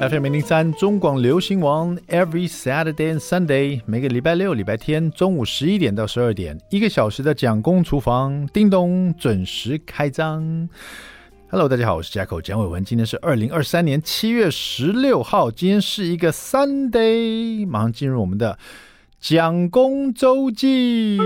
[0.00, 10.68] FM 零零三中广流行王，Every Saturday and Sunday，每个礼拜六、礼拜天中午十一点到十二点，一个小时的蒋公厨房，叮咚准时开张。
[11.50, 18.56] Hello，大家好，我是 Jacko 蒋伟文，今天是二零二三年七月十六号，今天是一个 Sunday，马上进入我们的
[19.18, 21.18] 蒋公周记。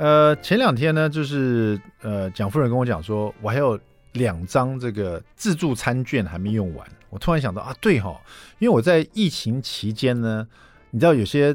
[0.00, 3.78] 呃，前两天呢，就是呃，蒋夫人跟我讲说，我还有
[4.12, 6.88] 两张这个自助餐券还没用完。
[7.10, 8.18] 我突然想到啊，对哈，
[8.60, 10.48] 因为我在疫情期间呢，
[10.90, 11.54] 你知道有些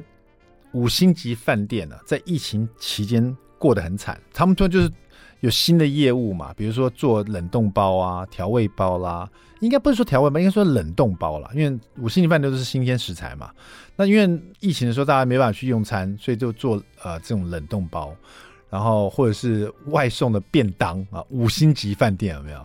[0.73, 4.21] 五星级饭店呢、啊，在疫情期间过得很惨。
[4.31, 4.91] 他们突然就是
[5.39, 9.27] 有新的业务嘛，比如说做冷冻包啊、调味包啦，
[9.59, 13.49] 应该不是说调味包，应该说冷冻包啦，因为五星级饭店都是新鲜食材嘛。
[13.97, 18.13] 那因为疫情的时候，大家没办法去用餐，所以就做呃这种冷冻包，
[18.75, 22.57] 然后或者是外送的便当啊，五星级饭店有没有？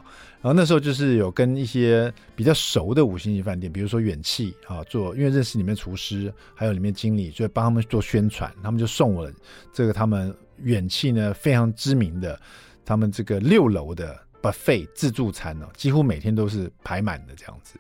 [0.43, 9.31] 然后那时候就是有跟一些比较熟的五星级饭店，比如说远气啊，做因为认识里面厨师还有里面经理，所以帮他们做宣传，他们就送我
[9.73, 12.37] 这个他们远气呢非常知名的
[12.85, 17.79] 他们这个六楼的 buffet 自助餐呢，几乎每天都是排满的这样子。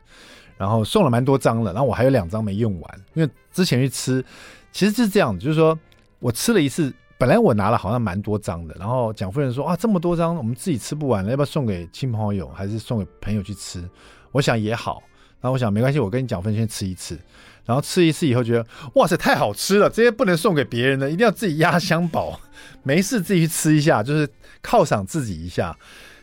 [0.56, 4.24] 然后送了蛮多张了，然后我还有两张没用完，因为之前去吃，
[4.70, 5.76] 其实是这样，就是说
[6.20, 13.86] 我吃了一次，本来我拿了好像蛮多张的，然后蒋夫人说啊，这么多张我们自己吃不完了，要不要送给亲朋好友，还是送给朋友去吃？
[14.32, 15.02] 我想也好，
[15.38, 17.20] 然后我想没关系，我跟你蒋夫人先吃一次，
[17.66, 22.40] 然后吃一次以后觉得哇塞太好吃了，这些不能送给别人的，一定要自己压箱宝，
[22.82, 24.26] 没事自己去吃一下，就是
[24.62, 25.76] 犒赏自己一下，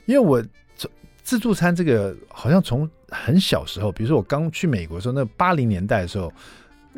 [0.08, 0.44] 因为我
[1.22, 6.34] 自助餐这个好像从很小时候，比如说我刚去美国的时候，那八零年代的时候，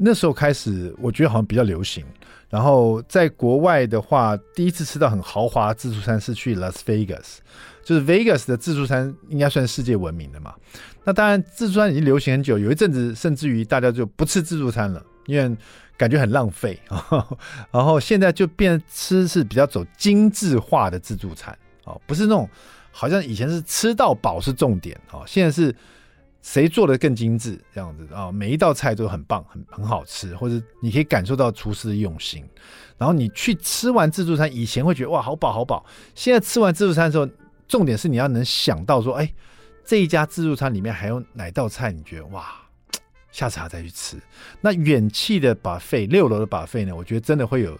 [0.02, 2.05] 那时候开始，我觉得好像比较流行。
[2.50, 7.38] 然后在国外的话，第一次吃到很豪华自助餐是去 Las Vegas，
[7.84, 10.56] 就是 Vegas 的自助餐应该算世界闻名的嘛。
[11.03, 15.56] 那当然，自助餐已经流行很久，有一阵子甚至于大家就不吃自助餐了，因为
[15.96, 16.79] 感觉很浪费。
[17.69, 22.50] 然后现在就变吃是比较走精致化的自助餐，哦，不是那种
[22.91, 25.75] 好像以前是吃到饱是重点，哦，现在是。
[26.41, 27.59] 谁做的更精致？
[27.73, 32.44] 这样子啊、哦，每一道菜都很棒，很很好吃，或者你可以感受到厨师的用心。
[32.97, 35.85] 然后你去吃完自助餐，以前会觉得哇，好饱好饱。
[36.16, 37.27] 现在吃完自助餐的时候，
[37.67, 39.33] 重点是你要能想到说，哎，
[39.85, 41.91] 这一家自助餐里面还有哪道菜？
[41.91, 42.45] 你觉得哇，
[43.31, 44.17] 下次还要再去吃。
[44.61, 46.95] 那远气的 buffet，六楼的 buffet 呢？
[46.95, 47.71] 我觉得真的会有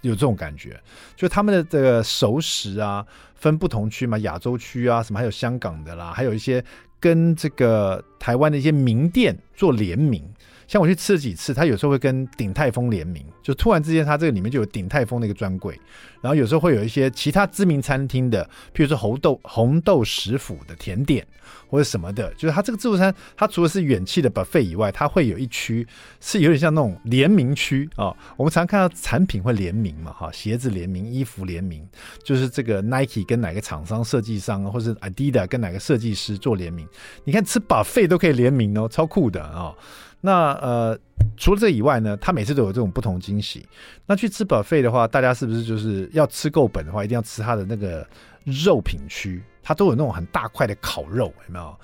[0.00, 0.80] 有这种感觉，
[1.16, 6.64] 就他们的这个熟食啊，分不同区嘛，亚洲区啊，什么还有香港的啦，还有一些。
[7.00, 10.22] 跟这个台湾的一些名店做联名，
[10.68, 15.80] 像我去吃了几次，他有时候会跟鼎泰丰联名，就突然之间他这个里面就有鼎泰丰那个专柜，
[16.20, 18.44] 然后有时候会有一些其他知名餐厅的，
[18.74, 21.26] 譬如说红豆红豆食府的甜点
[21.68, 25.86] 或者什么的，就是它这个自助餐，它除了是远企的 buffet 以外，它会有一区
[26.20, 31.86] 是有点像那种联名区啊、我们常看到产品会联名嘛，哈，鞋子联名、衣服联名，
[32.24, 36.86] 就是这个 Nike 跟哪个厂商设计商，或是 Adidas 跟哪个设计师做联名。
[37.24, 39.72] 你看吃 buffet 都可以联名哦，超酷的啊、
[40.20, 40.98] 那呃，
[41.36, 43.66] 除了这以外呢，他每次都有这种不同惊喜。
[44.06, 48.06] 那去吃 buffet 的话，大家是不是就是要吃够本的话，一定要吃他的那个
[48.44, 49.42] 肉品区？
[49.62, 51.74] 它都有那种很大块的烤肉，有没有？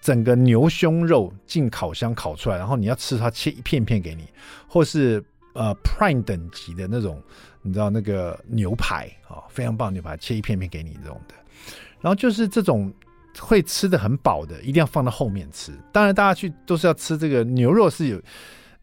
[0.00, 4.28] 整个牛胸肉进烤箱烤出来，然后你要吃它切一片片给你，
[4.68, 5.22] 或是
[5.54, 7.22] 呃 Prime 等级的那种，
[7.62, 11.34] 你知道那个牛排啊、非常棒牛排，切一片片给你这种的。
[12.00, 12.92] 然后就是这种。
[13.38, 15.70] 会吃的很饱的，一定要放到后面吃。
[15.92, 18.18] 当然，大家去都是要吃这个牛肉，是有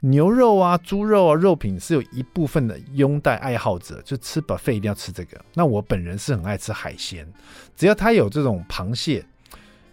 [0.06, 5.40] 牛肉啊、猪肉啊，肉品是有一部分的拥戴爱好者，就吃 buffet 一定要吃这个。
[5.53, 7.25] 那我本人是很爱吃海鲜，
[7.74, 9.25] 只要它有这种螃蟹。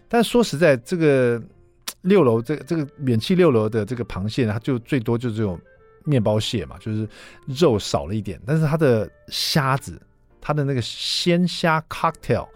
[0.09, 1.41] 但说实在，这个
[2.01, 5.57] 六楼这个这个远企六楼的这个螃蟹，它就最多就只有
[6.03, 7.09] 面包蟹嘛，就是
[7.47, 8.41] 肉少了一点。
[8.45, 10.03] 但是它的虾子，
[10.41, 12.49] 它的那个鲜虾 cocktail。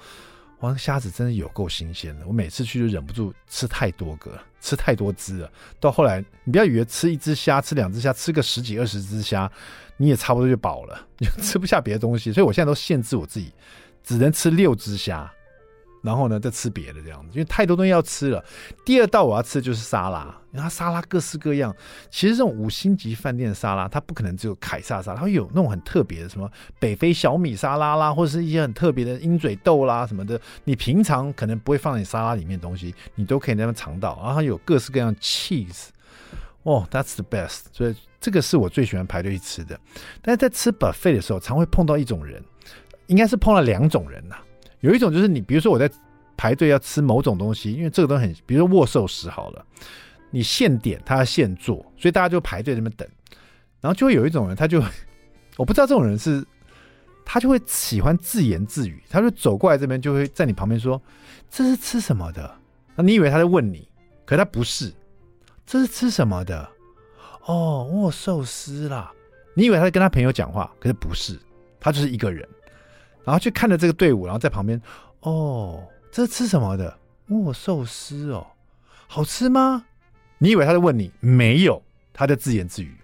[0.64, 2.26] 哇，虾子真的有够新鲜的！
[2.26, 5.50] 我每次去就忍不住吃太多个，吃太多只了。
[5.78, 9.50] 到后来，你不要以为吃一只虾、吃两只虾、吃个十几二十只虾，
[9.98, 12.32] 你也差不多就饱了， 就吃不下别的东西。
[12.32, 13.52] 所以我现在都限制我自己，
[14.02, 15.30] 只能吃六只虾。
[16.04, 18.44] 然后呢，再吃别的这样子，因为太多东西要吃了。
[18.84, 21.74] 第二道我要吃的就是沙拉，因为它沙拉各式各样。
[22.10, 26.46] 其实这种五星级饭店的沙拉，它不可能只有凯撒沙拉，它会有那种很特别的，什么
[26.78, 30.38] 北非小米沙拉啦，或者是一些很特别的鹰嘴豆啦什么的。
[30.64, 34.14] 你平常可能不会放在你沙拉里面的东西，你都可以在那边尝到。
[34.20, 35.86] 然后它有各式各样 cheese，
[36.64, 37.60] 哦，that's the best。
[37.72, 39.80] 所以这个是我最喜欢排队去吃的。
[40.20, 42.42] 但是在吃 buffet 的时候，常会碰到一种人，
[43.06, 44.36] 应该是碰到两种人呐、
[44.84, 45.90] 有一种就是你，比如说我在
[46.36, 49.64] 排队要吃某种东西，因为这个东西很，比如说握寿司好了，
[50.30, 53.08] 你现点，他要现做，所以大家就排队在那边等。
[53.80, 54.82] 然后就会有一种人，他就
[55.56, 56.44] 我不知道这种人是，
[57.24, 61.00] 他就会喜欢自言自语，他就走过来这边，就会在你旁边说
[61.48, 62.54] ：“这是吃什么的？”
[62.94, 63.88] 那你以为他在问你，
[64.26, 64.92] 可他不是。
[65.64, 66.68] 这是吃什么的？
[67.46, 69.10] 哦，握寿司啦！
[69.54, 71.40] 你以为他在跟他朋友讲话，可是不是，
[71.80, 72.46] 他就是一个人。
[73.24, 74.80] 然后去看着这个队伍，然后在旁边，
[75.20, 75.82] 哦，
[76.12, 76.98] 这是吃什么的？
[77.28, 78.46] 握寿司哦，
[79.06, 79.84] 好吃吗？
[80.38, 81.10] 你以为他在问你？
[81.20, 81.82] 没有，
[82.12, 82.94] 他在自言自语，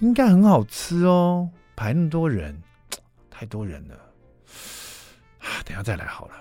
[0.00, 1.48] 应该很好吃哦。
[1.76, 2.60] 排那么多人，
[3.30, 3.94] 太多人了！
[5.64, 6.34] 等下再来好了。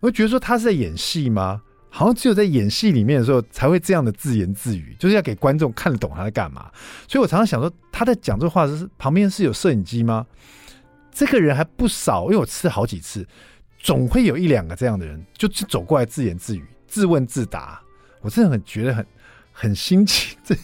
[0.00, 1.60] 我觉得说他是在演戏吗？
[1.88, 6.70] 好像只有在演戏里面的时候才会这样的自言自语，就是要给观众看得懂他在干嘛。
[7.08, 10.26] 所以我常常想说，他在讲这话是旁边是有摄影机吗？
[11.16, 13.26] 这个人还不少，因为我吃好几次，
[13.78, 17.80] 总会有一两个这样的人，就走过来自言自语、自问自答。
[18.20, 19.06] 我真的很觉得很
[19.50, 20.54] 很新奇，这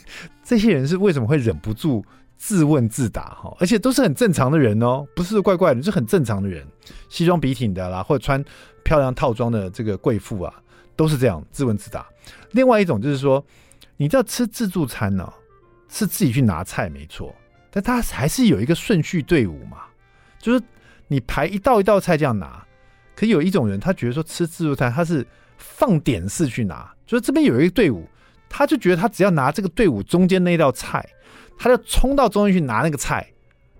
[0.44, 2.04] 这些人是为什么会忍不住
[2.36, 3.30] 自问自答？
[3.42, 6.66] 哈，而且都是很正常的人哦，不是怪怪的，是很正常的人，
[7.08, 8.44] 西装笔挺的啦，或者穿
[8.84, 10.54] 漂亮套装的这个贵妇啊。
[10.94, 12.06] 都是这样自问自答。
[12.50, 13.42] 另外一种就是说，
[13.96, 15.32] 你知道吃自助餐呢、
[15.88, 17.34] 是自己去拿菜没错，
[17.70, 19.78] 但它还是有一个顺序队伍嘛，
[20.42, 20.62] 就是
[21.08, 22.62] 你排一道一道菜这样拿。
[23.14, 28.06] 可有一种人，他觉得说吃自助餐他是放点式去拿，就是这边有一个队伍，
[28.48, 31.02] 他就觉得他只要拿这个队伍中间那道菜，
[31.58, 33.26] 他就冲到中间去拿那个菜，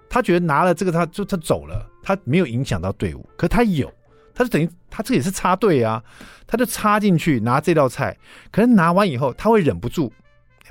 [0.08, 3.92] 他觉得拿了这个他就他走了，他没有影响到队伍，可他有。
[4.34, 6.02] 他就等于他这也是插队啊，
[6.46, 8.16] 他就插进去拿这道菜，
[8.50, 10.10] 可能拿完以后他会忍不住，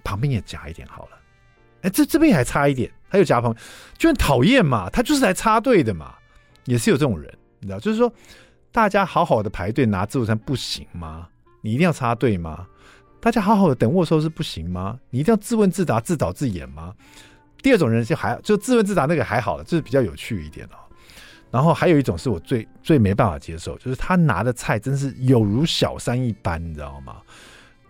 [0.04, 1.18] 旁边也夹一点好了，
[1.82, 3.66] 哎，这这边还差一点，他又夹旁边，
[3.98, 6.14] 就很讨厌嘛，他就是来插队的嘛，
[6.66, 8.12] 也是有这种人，你知道，就是说
[8.72, 11.28] 大家好好的排队拿自助餐不行吗？
[11.62, 12.68] 你一定要插队吗？
[13.20, 15.00] 大家好好的等握寿司不行吗？
[15.10, 16.94] 你一定要自问自答、自导自演吗？
[17.62, 20.78] 第二种人就还就自问自答那个还好了，就是比较有趣一点哦。
[21.52, 27.18] 然后还有一种是我最最没办法接受，就是他拿的菜真是有如小三一般，你知道吗？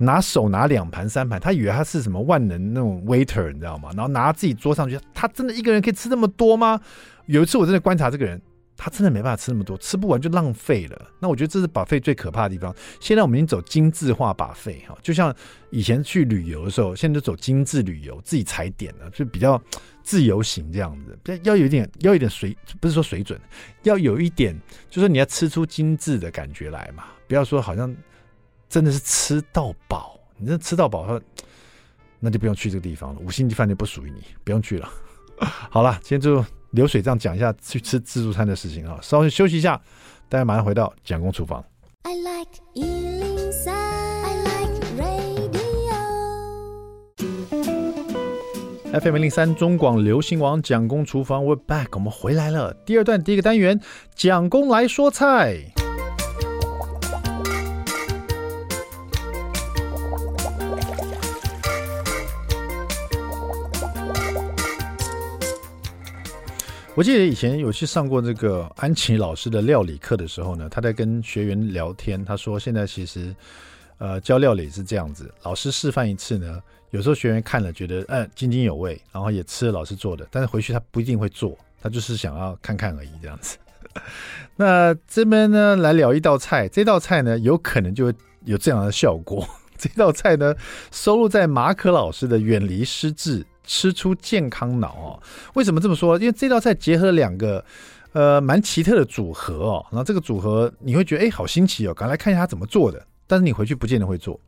[0.01, 3.89] 拿手拿两盘三盘，他以为他是什么万能那种 waiter，你知道吗？
[3.95, 6.79] 然后拿自己桌上去，他真的一个人可以吃那么多吗？
[7.27, 8.41] 有一次我真的观察这个人。
[8.83, 10.99] 他真的没办法吃那么多，吃不完就浪费了。
[11.19, 12.75] 那我觉得这是 buffet 最可怕的地方。
[12.99, 15.31] 现在我们已经走精致化 buffet 哈，就像
[15.69, 19.61] 以前去旅游的时候，现在就走精致旅游，自己踩点了，就比较
[20.01, 21.39] 自由行这样子。
[21.43, 23.39] 要有点，要有点水，不是说水准，
[23.83, 24.59] 要有一点，
[24.89, 27.03] 就是你要吃出精致的感觉来嘛。
[27.27, 27.95] 不要说好像
[28.71, 31.21] 真的是吃到饱，你真的吃到饱，
[32.19, 33.19] 那就不用去这个地方了。
[33.19, 34.89] 五星级饭店不属于你，不用去了。
[35.69, 36.43] 好了，今天就。
[36.71, 39.77] 流水账讲一下去吃自助餐的事情啊，稍微休息一下，
[40.29, 41.61] 大家马上回到蒋公厨房。
[42.03, 45.11] I like 103, I like radio.
[49.01, 52.73] FM 零零三中广流行王蒋公厨房，We're back，我们回来了。
[52.85, 53.81] 第二段第一个单元，
[54.15, 55.73] 蒋公来说菜。
[67.01, 73.35] 我记得以前有去上过这个安琪老师的料理课的时候呢，他在跟学员聊天，他说现在其实，
[73.97, 83.57] 呃，教料理是这样子，老师示范一次呢，有时候学员看了觉得嗯津津有味，然后也吃了老师做的，但是回去他不一定会做，他就是想要看看而已这样子。
[84.55, 88.13] 那这边呢来聊一道菜，这道菜呢有可能就会
[88.45, 89.43] 有这样的效果。
[89.75, 90.53] 这道菜呢
[90.91, 93.39] 收录在马可老师的《远离失智》。
[93.63, 96.17] 吃出健康脑哦，为什么这么说？
[96.19, 97.63] 因为这道菜结合了两个
[98.13, 103.05] 呃蛮奇特的组合哦，然后这个组合你会觉得哎好新奇哦，赶来看一下他怎么做的。
[103.27, 104.39] 但是你回去不见得会做。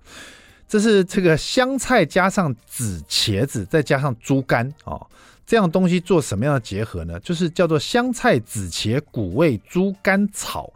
[0.67, 5.08] 这是这个香菜加上紫茄子再加上猪肝哦，
[5.46, 7.20] 这样东西做什么样的结合呢？
[7.20, 10.70] 就是叫做香菜紫茄谷味猪肝炒，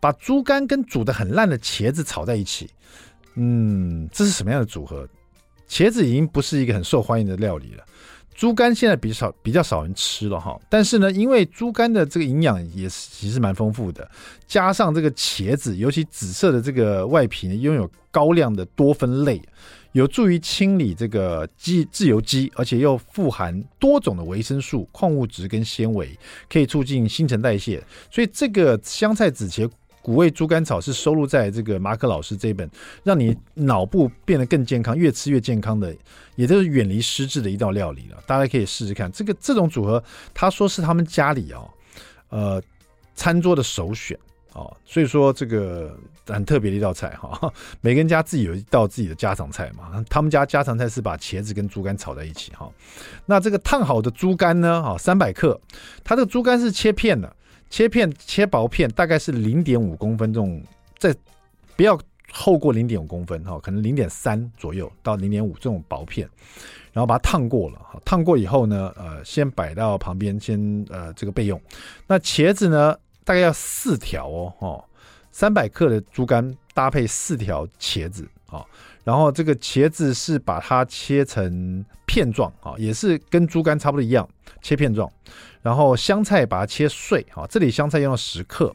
[0.00, 2.68] 把猪肝跟煮得很烂的茄子炒在一起。
[3.36, 5.08] 嗯，这是什么样的组合？
[5.74, 7.84] 茄子已经不是一个很受欢迎的料理了，
[8.32, 10.56] 猪肝现在比少比较少人吃了哈。
[10.68, 14.08] 但是呢，因为猪肝的这个营养也是其实蛮丰富的，
[14.46, 19.42] 加上这个茄子，尤其紫色的这个外皮呢，拥有高量的多酚类，
[19.90, 26.16] 有助于清理这个肌自由基，而且又富含多种的维生素、矿物质跟纤维，
[26.48, 27.82] 可以促进新陈代谢。
[28.12, 29.68] 所以这个香菜紫茄
[30.04, 32.70] 谷味猪肝草是收录在这个马可老师这一本，
[33.02, 35.96] 让你脑部变得更健康，越吃越健康的，
[36.36, 38.22] 也就是远离失智的一道料理了。
[38.26, 41.70] 大家可以试试看，这个这种组合，他说是他们家里哦，
[42.28, 42.62] 呃，
[43.14, 44.18] 餐桌的首选。
[44.52, 50.04] 哦，所以说这个很特别的一道菜哈， 每个人家自己有一道自己的家常菜嘛。
[50.08, 52.70] 他们家家常菜是把茄子跟猪肝炒在一起哈。
[53.26, 55.60] 那这个烫好的猪肝呢，哈，三百克，
[56.04, 57.34] 它这个猪肝是切片的，
[57.74, 60.62] 切片切薄片，大概是零点五公分这种，
[60.96, 61.12] 再
[61.74, 61.98] 不要
[62.30, 66.30] 厚过零点五公分哈，可能零点三左右到零点五这种薄片，
[66.92, 71.60] 然后把它烫过了，烫过以后呢，呃，先摆到旁边，先呃这个备用。
[72.06, 72.96] 那茄子呢？
[73.24, 74.84] 大概要四条哦，哦，
[75.32, 78.64] 三百克的猪肝搭配四条茄子，哦，
[79.02, 84.28] 然后这个茄子是把它切成片状，啊，也是跟猪肝差不多一样，
[84.62, 85.10] 切片状。
[85.64, 88.72] 然后香菜把它切碎，哈，这里香菜用了十克，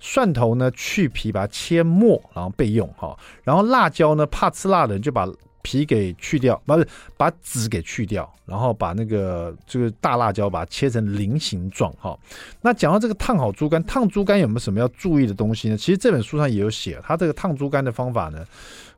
[0.00, 3.16] 蒜头呢去皮把它切末，然后备用，哈。
[3.44, 5.28] 然后辣椒呢，怕吃辣的人就把。
[5.62, 12.18] 皮给去掉，不是把籽给去掉，然后把那个这个大辣椒把它切成菱形状哈。
[12.62, 15.76] 那讲到这个烫好猪肝，烫猪肝有没有什么要注意的东西呢？
[15.76, 18.42] 其实这本书上也有写，它这个烫猪肝的方法呢，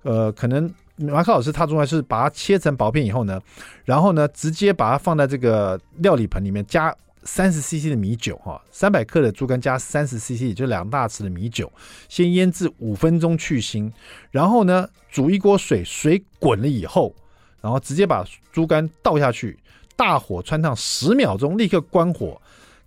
[0.03, 3.43] 呃，可能马克老师他重要是把它切成薄片以后呢，
[3.85, 6.95] 然后呢直接把它放在这个料理盆里面加。
[7.25, 11.71] 三十 CC 的米酒，哈，三百克的猪肝加三十 CC，也就两大匙的米酒，
[12.09, 13.91] 先腌制五分钟去腥，
[14.31, 17.15] 然后呢，煮一锅水，水滚了以后，
[17.61, 19.59] 然后直接把猪肝倒下去，
[19.95, 22.41] 大火穿烫十秒钟，立刻关火，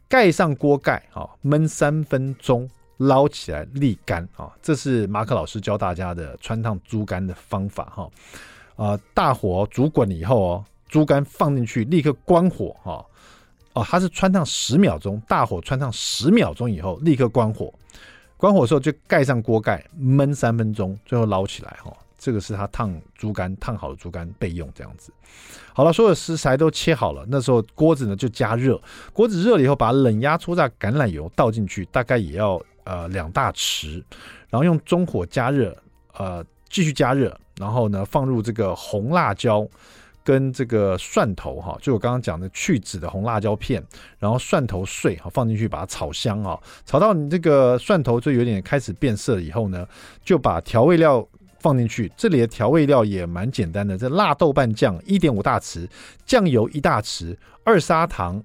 [0.09, 8.09] 盖上锅盖，哈，焖三分钟，捞起来沥干，啊，这是马克老师教大家的穿烫猪肝的方法，哈，
[8.75, 13.05] 啊，大火煮滚了以后哦，猪肝放进去，立刻关火，哈。
[13.75, 17.71] 哦，它是穿烫十秒钟，大火穿烫十秒钟以后，立刻关火。
[18.37, 21.77] 关火的时候就盖上锅盖，焖三分钟，最后捞起来。
[21.83, 25.11] 哈，这个是它烫猪肝，烫好的猪肝备用这样子。
[25.73, 34.01] 好了，所有食材都切好了，那时候锅子呢就加热，锅子热了以后，把冷压初榨橄榄油倒进去，大概也要呃两大匙，
[34.49, 35.75] 然后用中火加热，
[36.13, 39.67] 呃继续加热，然后呢放入这个红辣椒。
[40.25, 43.81] 跟这个蒜头哈，就我刚刚讲的去籽的红辣椒片，
[44.17, 49.87] 然后蒜头碎哈放进去，把它炒香啊，炒到你这个蒜头就有点开始变色以后呢，
[50.23, 51.25] 就把调味料
[51.59, 52.11] 放进去。
[52.17, 55.87] 这里的调味料也蛮简单的，这辣豆瓣酱一点五大匙，
[56.25, 58.43] 酱油一大匙，二砂糖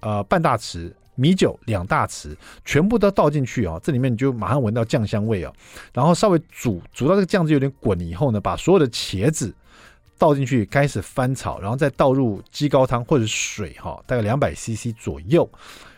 [0.00, 5.50] 呃半大匙，米酒两大匙，全部都倒进去啊，这里面你就马上闻到酱香味啊。
[5.94, 9.50] 然后稍微煮煮到这个酱汁有点滚以后呢，把所有的茄子。
[10.22, 15.50] 倒进去开始翻炒，然后再倒入鸡高汤或者水哈，大概两百 CC 左右，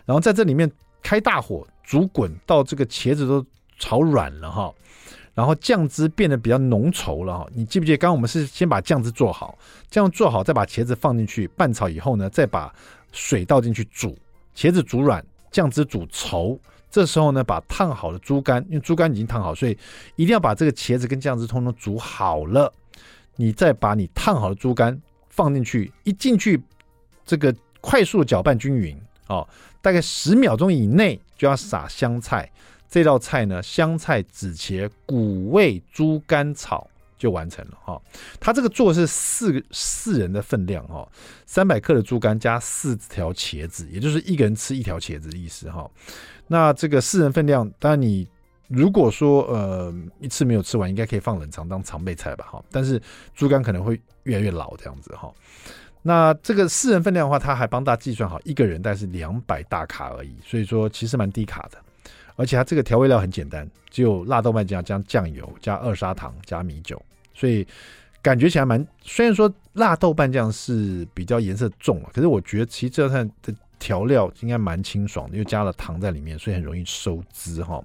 [0.06, 0.70] 然后在这里面
[1.02, 3.44] 开大火煮滚到这个茄子都
[3.78, 4.72] 炒软了哈，
[5.34, 7.46] 然后酱汁变得比较浓稠了哈。
[7.52, 9.58] 你记不记得刚刚我们是先把酱汁做好，
[9.90, 12.74] 这样做好再把茄子放进去拌炒以后呢，再把
[13.12, 14.16] 水倒进去煮，
[14.56, 16.58] 茄子煮软，酱汁煮稠，
[16.90, 19.76] 这时候呢把烫好的猪肝，因为猪肝已经烫好，所以
[20.16, 22.72] 一定要把这个茄子跟酱汁通通煮好了。
[23.36, 26.62] 你再把你烫好的猪肝放进去，一进去，
[27.26, 28.96] 这个快速搅拌均匀
[29.28, 29.46] 哦，
[29.82, 32.50] 大概十秒钟以内就要撒香菜。
[32.88, 36.88] 这道菜呢，香菜紫茄谷味猪肝炒
[37.18, 38.00] 就完成了哈。
[38.38, 41.08] 它这个做是四四人的分量哈，
[41.44, 45.90] 三百克的猪肝加四条茄子，也就是一个人吃一条茄子的意思哈。
[46.46, 48.28] 那这个四人分量，当然你。
[48.68, 52.64] 如果说呃一次没有吃完，应该可以放冷藏当常备菜吧哈。
[52.70, 53.00] 但是
[53.34, 55.32] 猪肝可能会越来越老这样子哈。
[56.02, 61.78] 那这个四人份量的话，他还帮大家计算好，一个人大概是两百大卡而已，所以说其实蛮低卡的。
[62.36, 67.00] 而且它这个调味料很简单，只有辣豆瓣酱加酱油加二砂糖加米酒，
[67.32, 67.64] 所以
[68.20, 68.84] 感觉起来蛮。
[69.02, 77.80] 虽然说辣豆瓣酱是比较颜色重了，可是我觉得其实这道菜的调料应该蛮清爽的，又加了糖在里面，所以很容易收汁哈。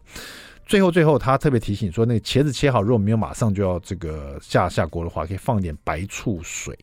[0.70, 6.78] 最后，最后他特别提醒说，那个茄子切好，如果没有马上就要这个下下锅的话，可以放点白醋水，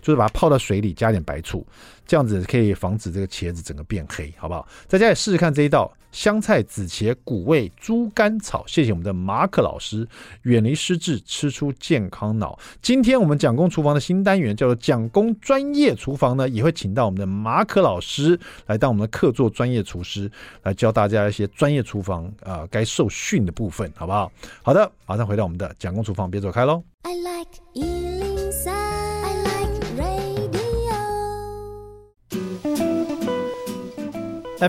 [0.00, 1.66] 就是把它泡到水里，加点白醋，
[2.06, 4.64] 这样子可以防止这个茄子整个变黑，好不好？
[4.86, 5.92] 在家里试试看这一道。
[6.12, 10.06] 香菜紫茄谷味猪肝草，谢谢我们的马可老师，
[10.42, 12.56] 远离失智，吃出健康脑。
[12.80, 20.30] 今天我们蒋公厨房的新单元叫做蒋公专业厨房呢，也会请到我们的马可老师来当我们的客座专业厨师，
[20.62, 24.30] 来教大家一些专业厨房啊该受训的部分，好不好？
[24.62, 26.82] 好的，马上回到我们的蒋公厨房，别走开喽。
[27.02, 28.11] I like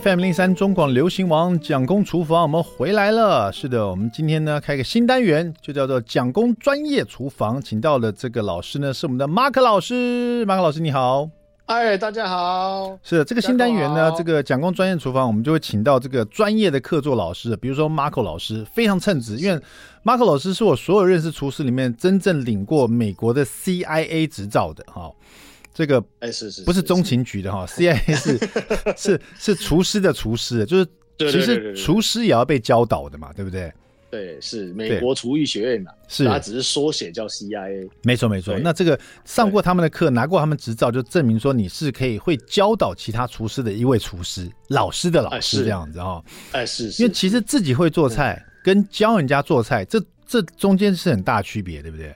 [0.01, 3.51] FM 零三中广流行王蒋公厨房，我们回来了。
[3.51, 10.43] 是的，我们今天呢开个新单元，就叫做蒋公专业厨房，请到的这个老师呢是我们的马可老师。
[10.47, 11.29] 马可老师你好，
[11.67, 12.97] 哎，大家好。
[13.03, 19.61] 是的，这个新单元呢，这个蒋公专业厨房，我们就会请到这个专业的客座老师，比如说马可老师，非常称职，因为
[20.01, 25.11] 马可老师是我所有认识厨师里面真正领过美国的 CIA 执照的哈。
[25.73, 28.37] 这个哎是是，不是中情局的哈， CIA 是
[28.95, 30.87] 是是厨师的厨师，就是
[31.17, 33.71] 其实厨师也要被教导的嘛，对不对？
[34.11, 36.25] 对，是美国厨艺学院呐，是。
[36.25, 37.89] 它只是缩写叫 CIA。
[38.03, 46.23] 没错没错，那这个上过他们的课，拿过他们执照，就证明说你是可以会教导其他厨师的一位厨师，老师的老师这样子哈。
[46.51, 52.15] 哎是，因为其实自己会做菜跟教人家做菜，这这中间是很大区别，对不对？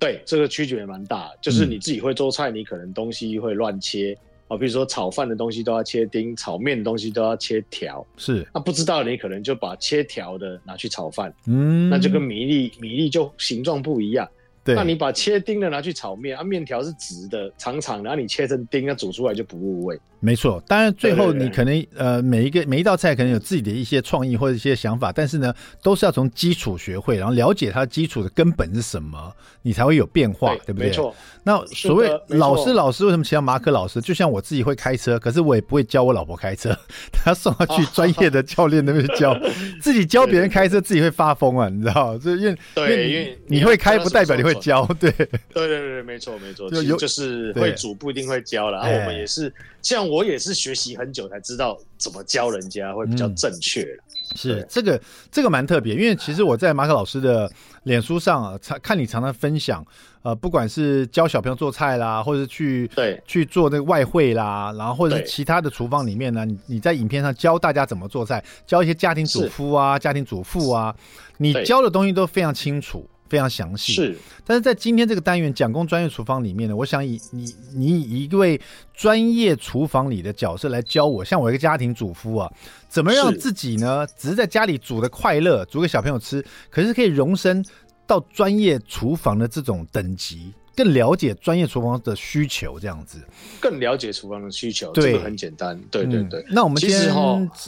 [0.00, 4.16] 对，这个区别也蛮大，就是你自己会做菜，嗯、你可能东西会乱切
[4.48, 8.44] 啊，比如说炒饭的东西都要切丁，炒面的东西都要切条，是。
[8.54, 14.26] 那不知道你可能就把切条的拿去炒饭，嗯，那就跟米粒米粒就形状不一样。
[14.64, 20.00] 对，那你把切丁的拿去炒面啊，面条是直的、长长的，然后你切成丁，那煮出来就不入味。
[20.20, 30.88] 没错，当然最后你可能呃每一个每一道菜可能有自己的一些创意或者一些想法，但是呢都是要从基础学会，然后了解它基础的根本是什么，你才会有变化，对，对不对？
[30.88, 31.14] 没错。
[31.42, 33.98] 那所谓老师老师为什么请到马可老师？
[34.00, 36.76] 就像我自己会开车，可是我也不会教我老婆开车，
[37.10, 39.34] 他送她去专业的教练那边教，
[39.80, 42.16] 自己教别人开车自己会发疯啊，你知道？
[42.20, 49.50] 就因为对，因为你会开不代表你会教，对对对对对，没错没错，就有就是会煮不一定会教了，然后我们也是
[49.82, 50.10] 像。
[50.10, 53.82] 我也是学习很久才知道怎么教人家会比较正确。
[53.82, 57.50] 嗯、是这个这个蛮特别，因为其实我在马可老师的
[57.84, 59.84] 脸书上啊，常看你常常分享，
[60.22, 70.94] 呃，不管是教小朋友做菜啦，或者是去对去做那个外汇啦，然后或者是其他的厨房里面呢，你你在影片上教大家怎么做菜，教一些家庭主夫啊、家庭主妇啊，
[71.36, 73.08] 你教的东西都非常清楚。
[73.30, 74.16] 非常详细，是。
[74.44, 78.60] 但是在今天这个单元讲工专业厨房里面呢，我想以你你以一位
[78.92, 82.52] 专业厨房里的角色来教我，像我一个家庭主妇啊，
[82.88, 87.64] 怎么让自己呢，只是在家里煮的快乐，煮给小朋友吃，可是可以荣升
[88.04, 93.18] 到专业厨房的这种等级，更了解专业厨房的需求，这样子，
[93.60, 96.40] 更了解厨房的需求，对，这个很简单，对对对。
[96.40, 97.14] 嗯、那我们今天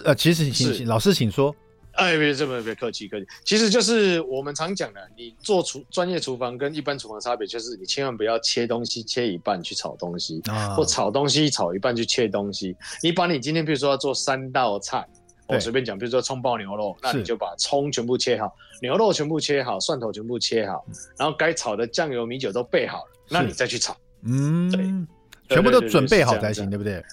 [0.04, 1.54] 呃，其实请请老师请说。
[2.02, 12.76] 哎，别这么别客气客气，其实就是我们常讲的，你做厨专业厨房跟一般厨房差别，就是你千万不要切东西切一半去炒东西，啊、或炒东西炒一半去切东西。
[13.02, 15.06] 你把你今天比如说要做三道菜，
[15.46, 20.84] 我随便讲，比如说葱爆牛肉，那你就把葱全部切好，牛肉全部切好，蒜头全部切好，
[21.16, 23.96] 然后该炒的酱油米酒都备好了，那你再去炒。
[24.24, 27.04] 嗯，对，全部都准备好才行，对不对？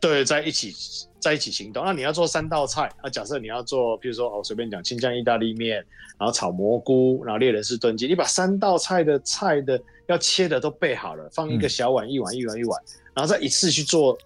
[0.00, 0.74] 对，在一起。
[1.18, 1.84] 在一起行动。
[1.84, 5.84] 那你要做三道菜，那假设你要做，比如说哦，随便讲青酱意大利面，
[6.16, 12.80] 然后炒蘑菇，然后猎人式炖鸡，你把三道菜的菜的要切的都备好了，放一个小碗，一碗一碗一碗，
[13.12, 14.16] 然后再一次去做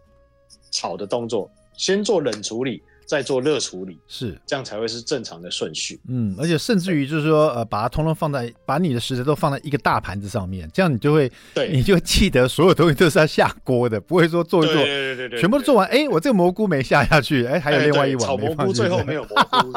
[0.70, 2.82] 炒的动作，先做冷处理。
[3.10, 4.40] 再做热处理，是。
[4.46, 6.00] 这样才会是正常的顺序。
[6.08, 19.72] 嗯，而且甚至于就是说，呃，把它通通放在，把你的食材都放在一个大盘子上面，这样你就会，对，你就记得所有东西都是要下锅的，不会说做一做，对对对对，全部都做完，哎，我这个蘑菇没下下去，哎，还有另外一碗，炒蘑菇最后没有蘑菇，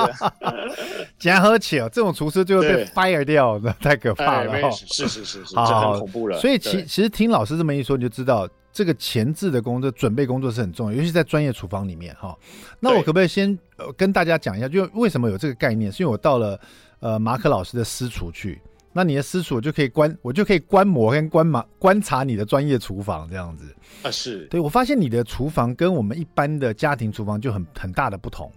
[1.18, 6.40] 假 喝起哦，这种厨师最后被 fire 掉，那太可怕了，是是是是，这很恐怖了。
[6.40, 8.48] 所以其其实听老师这么一说，你就知道。
[8.74, 12.36] 这个前置的工作、准备工作是很重要，尤其在专业厨房里面哈。
[12.80, 15.92] 那我可不可以先呃跟大家讲一下，就为什么有这个概念？
[15.92, 16.60] 是因为我到了
[17.00, 18.60] 呃马可老师的私厨去，
[18.92, 24.10] 那你的私厨就可以观，我就可以观摩跟观马观察你的专业厨房这样子啊。
[24.10, 28.52] 是对，我发现你的厨房跟我们一般的家庭厨房就很很大的不同，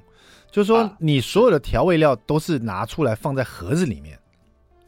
[0.50, 4.18] 就是说你所有的调味料都是拿出来放在盒子里面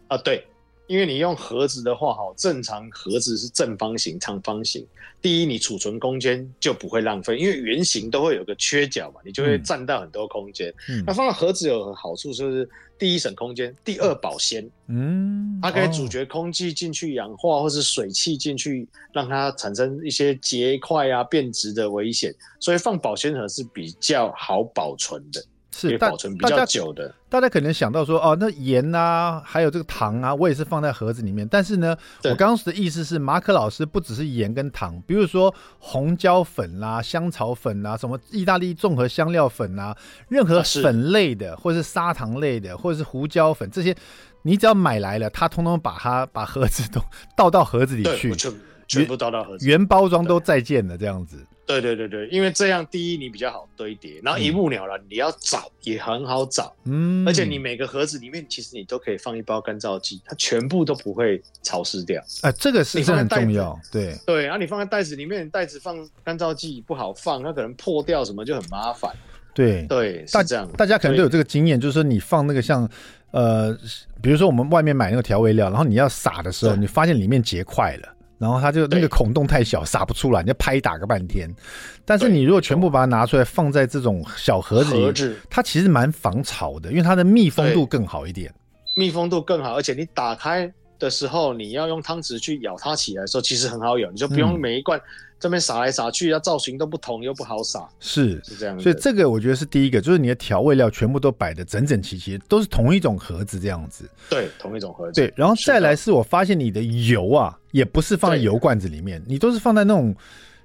[0.08, 0.16] 啊。
[0.16, 0.42] 对。
[0.88, 4.84] 因为你用盒子的话，哈，正常盒子是正方形、长方形。
[5.20, 10.72] 第一，你储存空间就不会浪费，因为圆形都会有个缺角嘛，你就会占到很多空间。
[10.88, 14.68] 嗯，那放到盒子有个好处就是，第一省空间，第二保鲜。
[14.86, 22.34] 嗯，它可以阻绝空气进去氧化，或是水汽进去，让它产生一些结块啊、变质的危险。
[22.60, 25.44] 所以放保鲜盒是比较好保存的。
[25.70, 31.46] 是保存比较久的，大家可能想到说，哦，那盐啊，还有这个糖啊，我也是放在盒子里面。
[31.46, 39.96] 但是呢，我刚刚的意思是，马可老师不只是盐跟糖，比如说红椒粉啦、啊、香草粉啦、啊、什么意大利综合香料粉啊，
[40.28, 43.94] 任何粉类的，或者是砂糖类的，或者是胡椒粉这些，
[44.42, 47.00] 你只要买来了，他通通把它把盒子都
[47.36, 48.52] 倒到盒子里去，全
[48.88, 51.46] 全部倒到盒子，原包装都再见了这样子。
[51.68, 62.24] 对对对对，因为这样第一你比较好堆叠，然后一目了然，你要找也很好找，嗯，而且你每个盒子里面其实你都可以放一包干燥剂，它全部都不会潮湿掉。
[62.40, 69.14] 哎，这个是很重要，对对，然后你放在袋子里面，袋子放干燥剂不好放，它可能破掉什么就很麻烦。
[69.52, 72.88] 对对，大家大家可能都有这个经验，就是说你放那个像
[73.30, 73.76] 呃，
[74.22, 78.14] 比如说我们外面买那个调味料，然后你要撒的时候，你发现里面结块了。
[78.38, 81.52] 然后它就那个孔洞太小，撒不出来，你就拍打个半天。
[82.04, 88.52] 但是你如果全部把它拿出来放在这种小盒子里，它其实蛮防潮的，因为它的密封度更好一点。
[88.96, 94.98] 密封度更好，而且你打开的时候，你要用汤匙去舀它起来的时候，其实很好舀，你就不用每一罐。
[94.98, 95.02] 嗯
[95.40, 98.78] 这边撒来撒去，它造型都不同，又不好撒，是是这样。
[98.80, 104.08] 所以这个我觉得是第一个，就是你的调味料全部都摆的整整齐齐，都是同一种盒子这样子。
[104.28, 105.20] 对，同一种盒子。
[105.20, 110.14] 对，然后再来是我发现你的油啊，也不是放在油罐子里面，你都是放在那种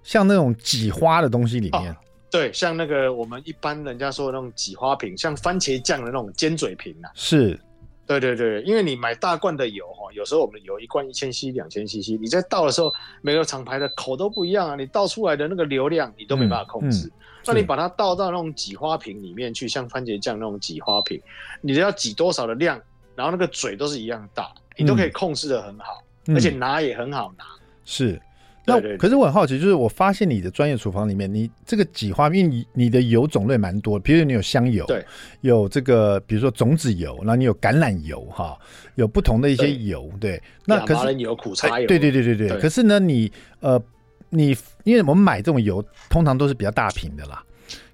[0.03, 1.91] 像那种挤花的东西里面。
[1.91, 1.95] 哦，
[2.31, 7.11] 对，像那个我们一般人家说的那种挤花瓶，像番茄酱的那种尖嘴瓶啊。
[7.13, 7.59] 是。
[8.05, 17.07] 对对对，因为你买大罐的油哈，有时候我们油一罐一千 cc、两千 cc，你在倒的时候，每个厂牌的口都不一样啊，你倒出来的那个流量你都没办法控制。
[17.07, 21.21] 嗯嗯、那你把它倒到那种挤花瓶里面去，像番茄酱那种挤花瓶，
[21.61, 22.79] 你要挤多少的量，
[23.15, 27.45] 然后那个嘴都是一样大，你都可以控制的很好，嗯、而且拿也很好拿。
[27.85, 28.21] 是。
[28.65, 35.05] 那可是我很好奇，就是我发现你的专业厨房里面，你这个挤花，因为你你的油种类蛮多，比如你有香油，对，
[35.41, 38.57] 有这个比如说种子油，然后你有橄榄油哈，
[38.95, 40.41] 有不同的一些油，对。
[40.65, 42.57] 那可是有苦茶油，对对对对对。
[42.57, 43.81] 可是呢，你呃，
[44.29, 47.43] 你因为我们买这种油通常都是比较大瓶的啦，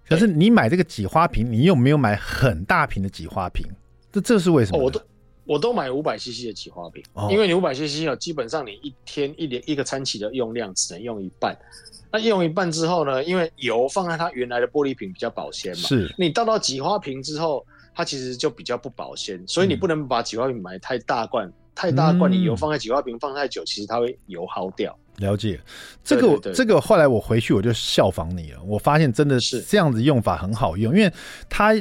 [0.08, 3.66] 可是你买这个挤花瓶，你又没有买很大瓶的挤花瓶？
[4.12, 4.78] 这这是为什么？
[4.78, 5.02] 我都。
[5.50, 11.58] 我都买五百 CC 的挤花瓶，哦、因为你五百 CC 哦，基本上你一天一连一个餐期的用量只能用一半。
[12.12, 24.96] 那用一半之后呢，因为油放在它原来的玻璃瓶比较保鲜嘛，是你倒到挤花瓶之后，它其实就比较不保鲜，所以你不能把挤花瓶买太大罐，嗯、太大罐你油放在挤花瓶放太久，其实它会油耗掉。
[25.20, 25.60] 了解，
[26.04, 31.14] 这个我这个后来我回去我就效仿你了，我发现真的是这样子用法很好用，因为
[31.48, 31.74] 它。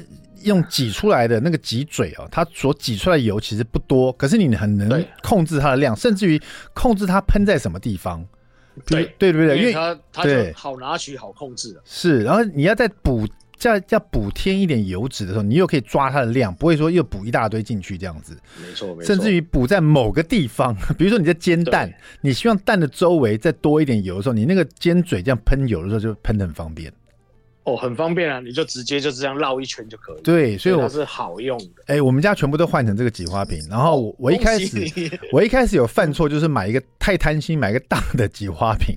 [0.44, 6.40] 用挤出来的那个挤嘴哦，它所挤出来的油其实不多，可是你很能控制它的量，甚至于
[6.72, 8.24] 控制它喷在什么地方。
[8.86, 11.80] 对对对对，因为它它就好拿取、好控制的。
[11.84, 13.26] 是，然后你要再补，
[13.58, 18.36] 再要补添一点油脂的时候，你又可以抓它的量，不会说又补一大堆进去这样子。
[18.60, 19.04] 没错，没错。
[19.04, 26.92] 甚至于补在某个地方， 比如说你在煎蛋，你希望蛋的周围再多一点油的时候，你那个尖嘴这样喷油的时候就喷的很方便。
[27.68, 28.40] 哦，很方便啊！
[28.40, 30.22] 你就直接就这样绕一圈就可以。
[30.22, 31.82] 对，所以我是好用的。
[31.86, 33.62] 哎、欸，我们家全部都换成这个挤花瓶。
[33.68, 34.90] 然后我我一开始
[35.32, 38.96] 我一开始有犯错，就是买一个太贪心，买一个大的挤花瓶。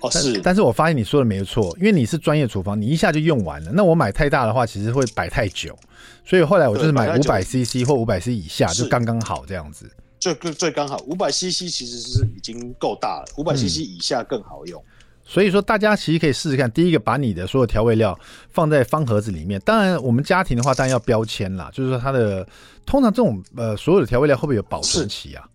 [0.00, 0.38] 哦，是。
[0.40, 3.72] 但是我发现你说的没有错，因为你是专业厨房，你一下就用完了。
[3.72, 5.76] 那我买太大的话，其实会摆太久。
[6.24, 9.90] 所以后来我就是买五百 CC 或五百 CC 以下，就刚刚好这样子。
[10.20, 14.80] 最最刚好，五百 CC 其实是已经够大了，五百 CC 以下更好用。
[14.80, 14.91] 嗯
[15.24, 16.70] 所以说，大家其实可以试试看。
[16.70, 18.18] 第一个，把你的所有调味料
[18.50, 19.60] 放在方盒子里面。
[19.64, 21.70] 当然，我们家庭的话，当然要标签啦。
[21.72, 22.46] 就是说，它的
[22.84, 25.48] 通常这种呃，所有的调味料会不会有保存期啊？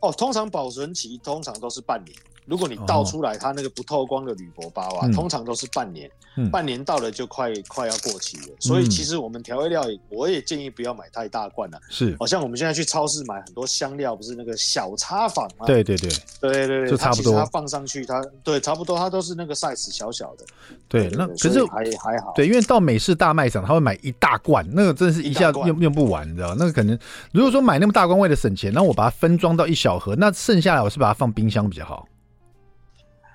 [0.00, 2.16] 哦，通常保存期通常都是半年。
[2.46, 6.10] 如果你倒出来，它那个不透光的铝箔包啊，通常都是半年，
[6.50, 8.56] 半年到了就快快要过期了。
[8.58, 11.78] 所以其实我们调味料，我也建议不要买太大罐了。
[11.88, 15.66] 是，好像我们现在去超市买很多香料，不是那个小茶坊吗？
[15.66, 17.32] 对对对对对对，就差不多。
[17.34, 20.44] 它放上去，它对差不多，它都是那个 size 小小的。
[20.88, 22.32] 对，那可是还还好。
[22.34, 26.54] 对，因为到美式大卖场，他会买一大罐，那个真的是一下用用不完，你知道？
[26.58, 26.98] 那个可能
[27.32, 32.08] 如果说买那么大罐为了省钱，那我把它分装到一小盒，那剩下来我是把它放冰箱比较好。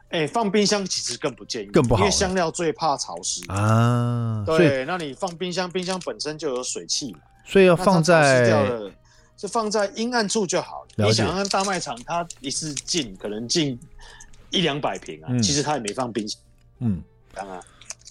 [0.10, 4.42] 哎、欸，放冰箱其实更不建议，更不好，因为香料最怕潮湿啊。
[4.46, 7.14] 对，那你放冰箱，冰箱本身就有水汽，
[7.46, 8.50] 所以要放在，
[9.36, 10.88] 就放在阴暗处就好。
[10.96, 13.78] 你想看大卖场，它一次进可能进
[14.50, 16.40] 一两百瓶啊，嗯、其实它也没放冰箱。
[16.80, 17.62] 嗯，当然，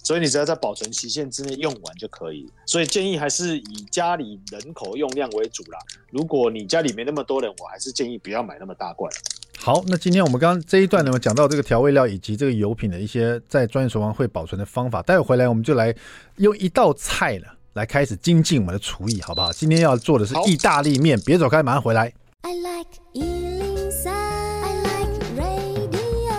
[0.03, 2.47] 所以你只要在保存期限之内用完就可以。
[2.65, 5.79] 所以建议还是以家里人口用量为主啦。
[6.11, 9.11] 如果你家里没那么多人，我还是建议不要买那么大罐。
[9.59, 15.01] 好，那今天我们刚刚这一段呢，讲到这个调味料以及这个油品的一些在专业厨房会保存的方法。
[15.01, 15.93] 待会回来我们就来
[16.37, 19.51] 用一道菜呢来开始精进我们的厨艺，好不好？
[19.51, 22.13] 今天要做的是意大利面，别走开，马上回来。
[22.43, 26.31] I like 103, I like radio.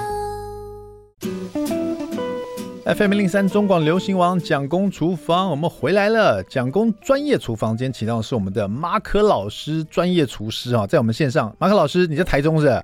[2.95, 6.43] FM 零三中广流行王蒋工厨房，我们回来了。
[6.45, 11.55] 蒋工专业厨房今天，请到的是我们的马可老师，专业厨师啊，在我们线上。
[11.59, 12.83] 马可老师，你在台中是？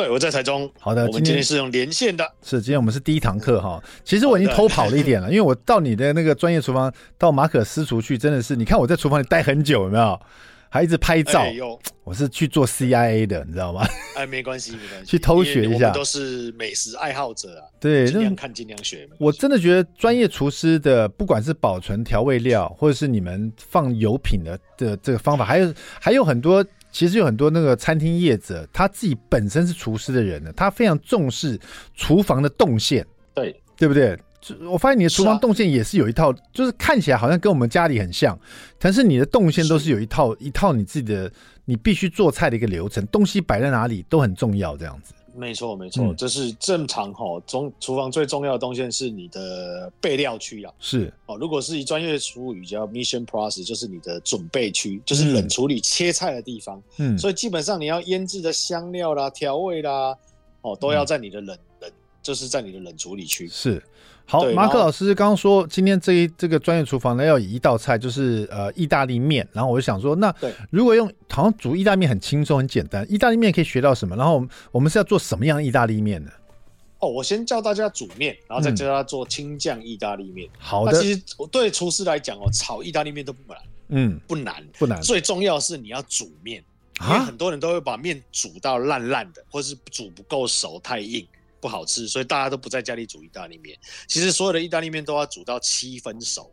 [0.00, 0.70] 对，我在台中。
[0.78, 2.26] 好的，我们今天是用连线的。
[2.42, 3.78] 是，今天我们是第一堂课哈。
[4.02, 10.18] 其实我已经偷跑了一点了，因为我到你的那个专业厨房，到马可私厨去，真的是，你看我在厨房里待很久，有没有？
[10.70, 11.42] 还一直拍照。
[11.42, 11.54] 哎、
[12.02, 13.86] 我是去做 CIA 的，你知道吗？
[14.16, 15.10] 哎，没关系，没关系。
[15.10, 15.74] 去偷学一下。
[15.74, 17.68] 我们都是美食爱好者啊。
[17.78, 19.06] 对，尽量看，尽量学。
[19.18, 26.64] 我真的觉得专业厨师的，不管是保存调味料，或者是你们放油品的的这个方法，还有还有很多。
[26.90, 31.58] 其实有很多那个餐厅业者，他自己本身是厨师的人呢，他非常重视
[31.94, 34.18] 厨房的动线，对对不对？
[34.70, 38.38] 我发现你的厨房动线也是有一套，就是看起来好像跟我们家里很像，
[38.78, 41.30] 但是你的动线都是有一套一套你自己的，
[41.66, 45.12] 你必须做菜的一个流程，东西摆在哪里都很重要，这样子。
[45.34, 47.40] 没错，没错，这是正常哈。
[47.46, 50.72] 中厨房最重要的东西是你的备料区啊。
[50.78, 56.82] 是哦，如果是以专业术语叫 mission process，就是你的准备区，就是冷处理切菜的地方。
[56.98, 60.16] 嗯，所以基本上你要腌制的香料啦、调味啦，
[60.62, 61.90] 哦，都要在你的冷冷，
[62.22, 63.48] 就是在你的冷处理区。
[63.48, 63.82] 是。
[64.26, 69.46] 好，马可老师刚刚说，今天这一这个专业厨房呢，要以一道菜，就是呃意大利面。
[69.52, 70.32] 然后我就想说，那
[70.70, 74.14] 如果用好像煮意大利面很轻松很简单，意大利面可以学到什么？
[74.16, 76.30] 然后我们是要做什么样的意大利面呢？
[77.00, 80.46] 哦，我先教大家煮面，然后再教大家做青酱意大利面。
[80.48, 85.00] 嗯、好的，其实对厨师来讲哦，炒意大利面都不难，嗯，不难不难。
[85.00, 86.62] 最重要是你要煮面，
[87.00, 91.26] 因为很多人都会把面煮到烂烂的，或是煮不够熟，太硬。
[91.60, 93.78] 不好吃，所以大家都不在家里煮意大利面。
[94.08, 96.50] 其实所有的意大利面都要煮到七分熟。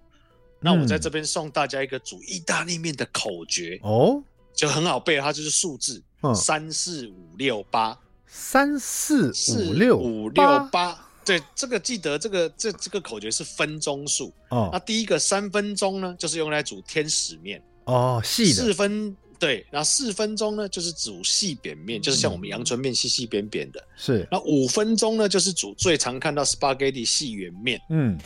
[0.59, 4.21] 那我在这边送大家一个煮意大利面的口诀哦，
[4.53, 6.01] 就很好背，它就是数字
[6.35, 11.07] 三四五六八，三四五六五六八。
[11.23, 14.69] 对，这个记得这个这这个口诀是分钟数哦。
[14.71, 19.15] 那第一个三分钟呢，就是用来煮天使面哦，细的四分。
[19.39, 23.83] 对，然后四分钟呢，就是煮细扁面，就是像我们阳春面细细扁扁的。
[23.95, 27.79] 是，那五分钟呢，就是煮最常看到 spaghetti 细圆面。
[27.89, 28.17] 嗯，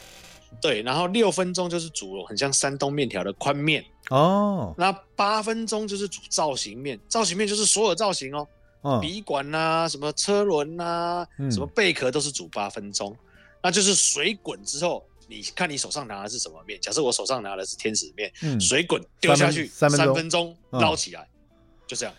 [0.62, 3.84] 对，然后六分钟就是煮很像山东面条的宽面。
[4.10, 8.47] 哦，那八分钟就是煮造型面，造型面就是所有造型哦，
[8.82, 13.15] 哦笔管呐、啊，什么车轮呐、啊，嗯、什么贝壳都是煮八分钟，
[13.62, 15.06] 那就是水滚之后。
[15.32, 16.78] 你看你手上拿的是什么面？
[16.82, 21.50] 假设我手上拿的是天使面，嗯、水滚丢下去三分钟，捞起来，嗯、
[21.88, 22.13] 就这样。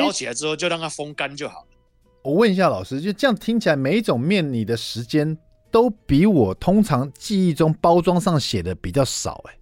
[0.00, 1.68] 捞起来之后就让它风干就好了。
[2.22, 5.38] 我问一下老师，就这样听起来，每一种面你的时间
[5.70, 9.58] 都比我通常记忆中包装上写的比较少、欸，哎。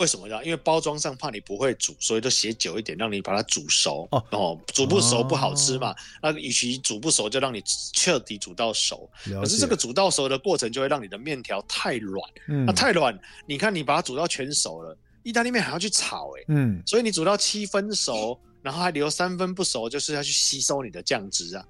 [0.00, 0.42] 为什么呢？
[0.42, 4.08] 因为包装上怕你不会煮，所以都写久一点，让你把它煮熟。
[4.12, 5.90] 哦，哦，煮不熟不好吃嘛。
[5.90, 9.08] 哦、那与其煮不熟，就让你彻底煮到熟。
[9.24, 12.18] 可是这个煮到熟的过程，就会让你的面条太软。
[12.48, 12.64] 嗯。
[12.64, 16.44] 那太软，你看你把它煮到全熟了，意大利面还要去炒、欸，哎。
[16.48, 16.82] 嗯。
[16.86, 21.62] 所以你煮到七分熟，然后还留三分不熟，就是要去吸收你的酱汁啊。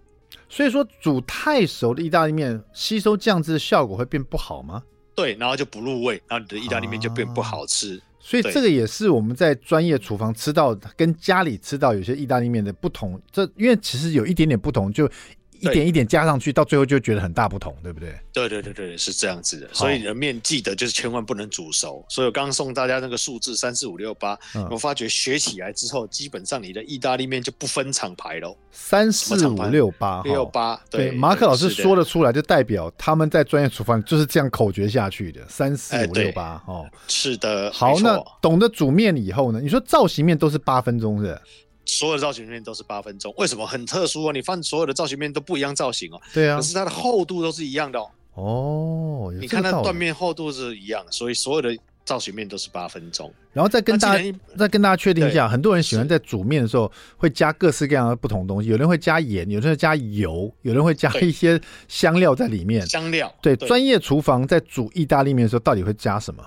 [0.48, 4.80] 所以说，煮太熟的意大利面，吸收酱汁的效果会变不好吗？
[5.16, 7.96] 对，然后就不入味，然后你的意大利面就变不好吃。
[7.96, 13.20] 啊所以这个也是我们在专业厨房吃到跟家里吃到有些意大利面的不同。
[13.32, 15.10] 这因为其实有一点点不同，就。
[15.60, 18.14] 一点一点加上去，到最后就觉得很大不同，对不对？
[18.32, 19.68] 对对对对，是这样子的。
[19.72, 22.04] 所以你的面记得就是千万不能煮熟。
[22.08, 24.38] 所以我刚刚送大家那个数字三四五六八，
[24.70, 28.56] 我发觉学起来之后，基本上你的意大利面就不分厂牌喽。
[28.70, 30.80] 三四五六八，六八。
[30.88, 35.40] 对，马可老师说得出来，就代表他们在专业厨房就是这样口诀下去的。
[35.48, 37.70] 三四五六八，哦，是的。
[37.72, 39.60] 好，那懂得煮面以后呢？
[39.60, 41.38] 你说造型面都是八分钟是？
[41.90, 44.32] 所有的造型面都是八分钟，为什么很特殊哦？
[44.32, 46.20] 你放所有的造型面都不一样造型哦。
[46.32, 48.10] 对啊，可是它的厚度都是一样的哦。
[48.34, 53.32] 哦，你看它断面厚度是一样，所以所有的造型面都是八分钟。
[53.52, 62.86] 然后再跟大家再跟大家确定一下，很多人喜欢在煮面的时候会加各式各样的不同东西，有人会加盐，有人会加油，有人会加一些香料在里面。
[62.86, 63.34] 香料。
[63.42, 66.44] 对，专业厨房在煮意大利面的时候，到底会加什么？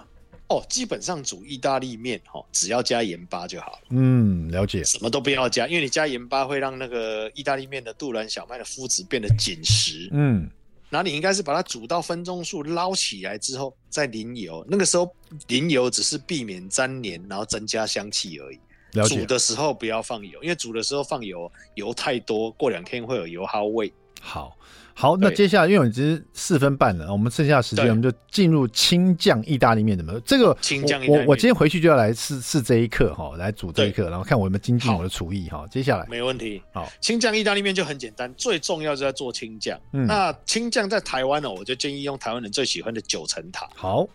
[0.53, 3.79] 哦，基本上煮意大利面哈，只要加盐巴就好了。
[3.89, 4.83] 嗯，了解。
[4.83, 10.09] 什么都不要加，因为你加盐巴会让那个意大利面的杜兰小麦的麸质变得紧实。
[10.11, 10.47] 嗯，
[10.89, 15.11] 然后你应该是把它煮到分钟数捞起来之后再淋油，那个时候
[15.47, 18.59] 淋油只是避免粘连，然后增加香气而已。
[18.91, 19.17] 了解。
[19.17, 23.91] 煮的时候不要放油，因为煮的时候放油，油太多，过两天会有油耗味。
[24.21, 24.55] 好。
[24.95, 30.19] 好，那接下来因为我们其实四分半了，我们剩下的时间我们就进入青酱意大利面怎么？
[30.21, 35.65] 这个青酱我我今天回去就要来试试这一课哈，来煮这一课，然后看我有没有精进我的厨艺哈。
[35.71, 36.05] 接下来。
[36.07, 36.61] 没问题。
[36.71, 39.79] 好，青酱意大利面就很简单，最重要就是要做青酱。
[39.93, 43.67] 嗯，那青酱在台湾呢，我就建议用台湾人最喜欢的九层塔。
[43.75, 44.07] 好，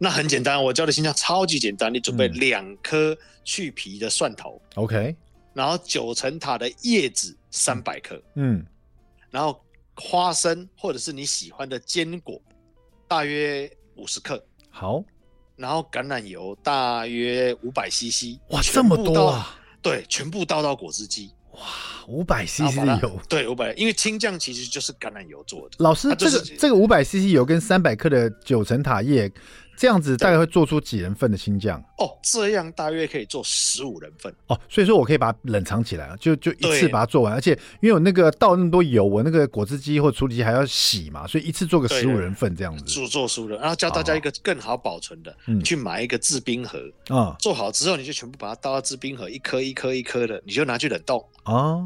[0.00, 5.14] 那很简单，我教的青酱超级简单，你准备两颗去皮的蒜头，OK，
[5.52, 8.64] 然后九层塔的叶子三百克，嗯。
[9.30, 9.60] 然后
[9.96, 12.40] 花生或者是你喜欢的坚果，
[13.06, 14.44] 大约五十克。
[14.70, 15.04] 好，
[15.56, 18.38] 然后橄榄油大约五百 CC。
[18.50, 19.58] 哇，这么多啊！
[19.80, 21.32] 对，全部倒到果汁机。
[21.52, 21.60] 哇，
[22.08, 25.76] 五百 CC 的油，对，五百，因为青酱其实就是橄榄油做的。
[25.78, 29.30] 老师，这个这个五百 CC 油跟三百克的九层塔叶，
[29.76, 31.78] 这样子大概会做出几人份的新酱？
[31.98, 34.34] 哦，这样大约可以做十五人份。
[34.46, 37.32] 哦，所以说我可以把它冷藏起来，就就一次把它做完。
[37.32, 42.84] 而且因为我那个倒那么多油，我那个果汁机或处理机还要洗嘛，所以一次做个十五人份这样子。
[42.84, 51.84] 做做熟了，然后教大家一个更好保存的，你去买一个制冰盒啊，做好之后你就全部把它倒到制冰盒，一颗一颗一颗的，你就拿去冷冻啊。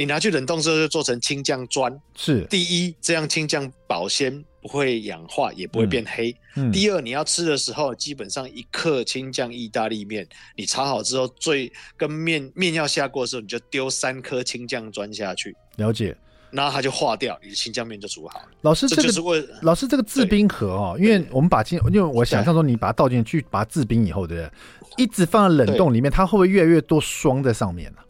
[0.00, 6.34] 你拿去冷冻之后就做成青酱砖，是第一，这样青酱保鲜，不会氧化，也不会变黑。
[6.56, 15.54] 嗯嗯、第二，你要吃的时候，基本上一克青酱意大利面，你炒好之后，最跟面面要下锅的时候，你就丢三颗青酱砖下去。
[15.76, 16.16] 了解，
[16.50, 18.46] 然后它就化掉，你的青酱面就煮好了。
[18.62, 25.04] 老师，这个老师这个制冰盒哦，因为我们把青，因为我想象中你把它倒进去，把它制冰以后，对不对？
[25.04, 28.08] 一直放在冷冻里面，它会不会越来越多霜在上面呢、啊？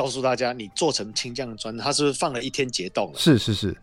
[0.00, 3.18] 哦，告诉大家，你做成青酱砖，它是不是放了一天结冻了？
[3.18, 3.76] 是是是，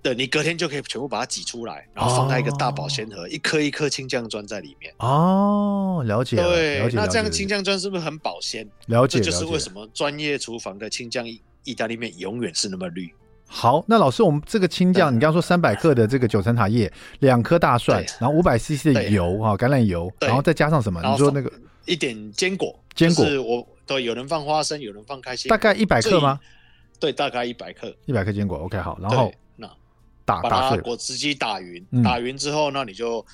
[0.00, 4.94] 对，你隔天就可以全部把它挤出来，然后放在一个大保鲜盒，哦、一颗一颗青酱砖在里面。
[4.98, 6.44] 哦，了解了。
[6.44, 8.66] 对，了解那这样青酱砖是不是很保鲜？
[8.86, 13.12] 了解，这就是为什么专业厨房的青酱意意大利面永远是那么绿。
[13.48, 21.00] 好，那老师，我们这个青酱，你刚刚说三百克的这个九层塔叶，两颗大蒜，然后五百 CC 的油啊，橄榄油，然后再加上什么？
[21.00, 21.52] 你说那个
[21.86, 23.66] 一点坚果，坚果，是我。
[23.86, 26.40] 对，有人放花生，有人放开心，大概一百克吗？
[26.98, 28.58] 对，大概一百克，一百克坚果。
[28.58, 29.70] OK，好，然后那
[30.24, 33.24] 打把它果汁机打匀，嗯、打匀之后，那你就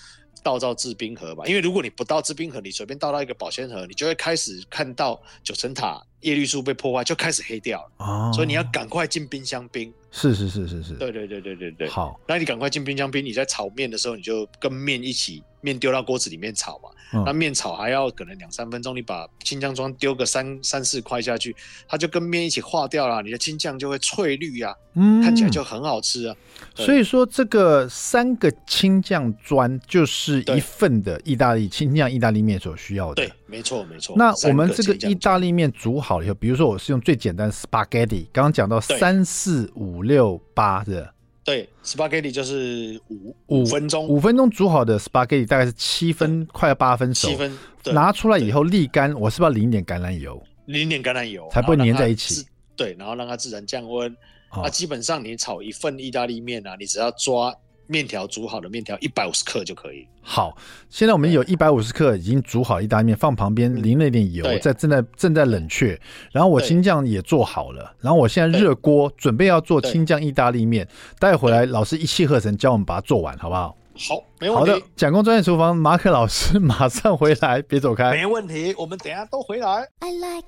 [0.42, 1.44] 倒到制冰盒吧。
[1.46, 8.04] 因为如果你不倒制冰盒，你随便倒到一个保鲜盒，你就会开始看到九层塔叶绿素被破坏，就开始黑掉了。
[8.04, 9.92] 哦，所以你要赶快进冰箱冰。
[10.10, 10.94] 是是是是是。
[10.94, 11.88] 对对对对对对。
[11.88, 13.24] 好，那你赶快进冰箱冰。
[13.24, 16.88] 你在炒面的时候，你就跟面一起，面丢到锅子里面炒嘛。
[17.26, 21.54] 那面炒还要可能两三分钟，你把青酱砖丢个三三四块下去，
[21.86, 26.34] 它就跟面一起化掉了，你的青酱就会翠绿啊，嗯，看起来就很好吃啊。
[26.74, 33.16] 所以说这个三个青酱砖就是一份的意大利青酱意大利面所需要的。
[33.16, 34.16] 对，没错没错。
[34.16, 41.12] 那我们这个意大利面煮好了以后，比如说我是用最简单的 spaghetti，刚刚讲到三四五六八的。
[41.44, 47.28] 对，spaghetti 就是五五分钟，五分钟煮好的 spaghetti 大概是七分，快要八分熟。
[47.28, 47.54] 七分，
[47.92, 50.42] 拿出来以后沥干，我是不是要淋点橄榄油？
[50.64, 52.46] 淋点橄榄油，才不会粘在一起。
[52.74, 54.16] 对，然后让它自然降温。
[54.56, 57.54] 那基本上你炒一份意大利面啊，你只要抓。
[57.92, 60.08] 面条煮好的面条一百五十克就可以。
[60.22, 60.56] 好，
[60.88, 66.00] 现在我们有一百五十克已经煮好意大利面，放旁边淋了一点油，在正在正在冷却。
[66.32, 70.88] 然后我青酱也做好了，然后我现在热锅准备要做青酱意大利面。
[71.18, 73.76] 待会回来，老师一气呵成教我们把它做完，好不好？
[73.94, 74.70] 好，没问题。
[74.70, 78.12] 好的，蒋工专业厨房，马可老师 马上回来，别走开。
[78.12, 79.86] 没问题，我们等下都回来。
[79.98, 80.46] I like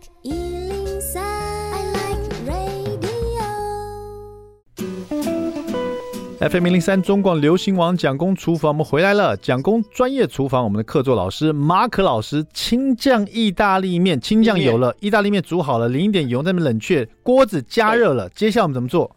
[6.51, 9.35] FM 零零三中广流行网蒋公厨房，我们回来了。
[9.35, 19.11] 蒋公专业厨房，我们的客座老师马可老师，青酱意大利面，青酱有了，意大利面煮好了，淋一点油在那边冷却，锅子加热了，接下来我们怎么做？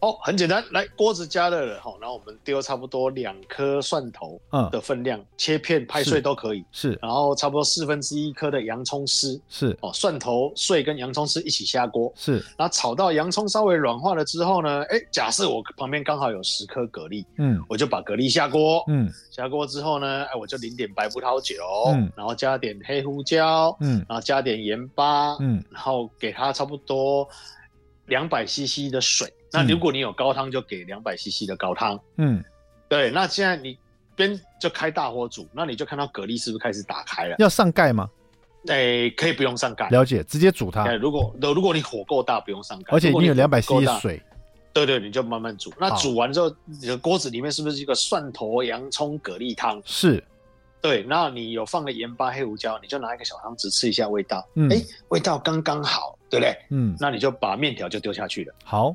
[0.00, 21.56] 哦，很简单，来锅子加热了哈，然后我们丢差不多两颗蒜头的分量，嗯、切片拍碎都可以，是，然后差不多四分之一颗的洋葱丝，是，哦，蒜头碎跟洋葱丝一起下锅，是，然后炒到洋葱稍微软化了之后呢，哎，假设我旁边刚好有十颗蛤蜊，嗯，我就把蛤蜊下锅，嗯，下锅之后呢，哎，我就淋点白葡萄酒，
[21.92, 27.28] 嗯，然后加点黑胡椒，嗯，然后加点盐巴，嗯，然后给它差不多
[28.06, 29.28] 两百 CC 的水。
[29.52, 31.98] 那如果你有高汤，就给两百 CC 的高汤。
[32.16, 32.42] 嗯，
[32.88, 33.10] 对。
[33.10, 33.78] 那现在你
[34.14, 37.36] 边就开大火煮，那你就看到蛤蜊是不是开始打开了？
[37.38, 38.10] 要上盖吗？
[38.66, 39.88] 哎、欸，可以不用上盖。
[39.88, 40.92] 了解，直接煮它。
[40.96, 42.92] 如果如果你火够大，不用上盖。
[42.92, 44.22] 而且你有两百 CC 的水。
[44.74, 45.72] 对，对对，你就慢慢煮。
[45.78, 49.80] 那煮完之后，你的锅子里面是不是一个蒜头洋葱蛤蜊汤？
[49.84, 50.22] 是。
[50.80, 54.46] 对，那你有放了盐巴、黑胡椒，你就拿一个小汤匙吃一下味道。
[54.54, 54.70] 嗯。
[54.70, 56.56] 哎、欸，味道刚刚好，对不对？
[56.70, 56.94] 嗯。
[57.00, 58.54] 那你就把面条就丢下去了。
[58.64, 58.94] 好。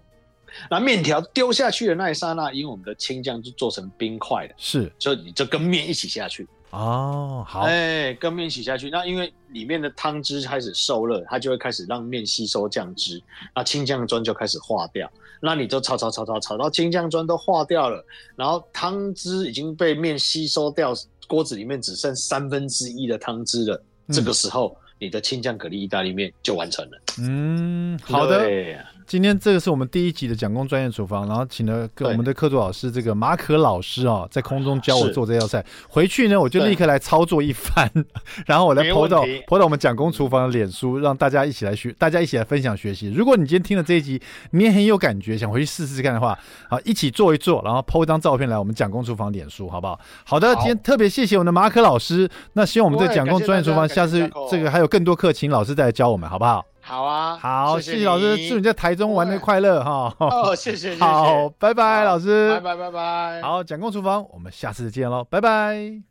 [0.69, 6.47] 那面条丢下去的那一刹那，因为我们的青酱就做成冰块的，是，所以你就跟面一起下去。
[6.71, 8.89] 哦，好，哎、欸，跟面一起下去。
[8.89, 13.21] 那因为里面的汤汁开始受热，它就会开始让面吸收酱汁，
[13.55, 15.07] 那青酱砖就开始化掉。
[15.39, 18.03] 那你就炒炒炒炒炒到青酱砖都化掉了，
[18.35, 20.93] 然后汤汁已经被面吸收掉，
[21.27, 23.83] 锅子里面只剩三分之一的汤汁了。
[24.07, 27.01] 嗯、这个时候，你的青酱蛤蜊意大利面就完成了。
[27.19, 28.49] 嗯，好的。
[29.05, 35.63] 今天这个是我们第一集的蒋公专业厨房，然后请了跟我们的客座老师这个马可老师啊，在空中教我做这道菜。
[35.89, 37.89] 回去呢，我就立刻来操作一番，
[38.45, 43.11] 然后我来 po 到 po 到我们蒋公厨房的脸书，让大家一起来学，大家一起来分享学习。
[43.11, 46.37] 如果你今天听了这一集，你也很有感觉，想回去试试看的话，
[46.69, 49.99] 好，一起做一做，然后 po 一张照片来我们蒋公厨房脸书，好不好？
[50.25, 52.29] 好的，今天特别谢谢我们的马可老师。
[52.53, 56.65] 那希望我们这蒋公专业厨房下次这个还有更多课，请老师再来教我们，好不好？
[56.85, 60.13] 好啊，好，谢谢老师，祝你在台中玩的快乐哈。
[60.19, 63.41] 哦，谢谢， 好，拜拜，老师，拜拜，拜拜。
[63.41, 66.03] 好，蒋公厨房，我们下次见喽，拜拜。